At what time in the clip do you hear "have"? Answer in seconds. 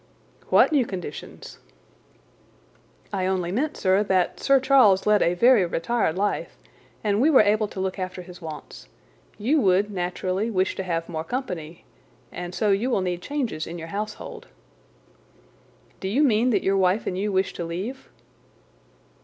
10.83-11.07